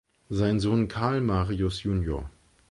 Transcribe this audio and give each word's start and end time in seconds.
Sein 0.31 0.59
Sohn 0.59 0.87
Carl 0.87 1.21
Marius 1.21 1.83
jun. 1.83 2.25